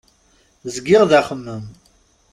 Zgiɣ 0.73 1.01
d 1.09 1.11
axemmem. 1.19 1.63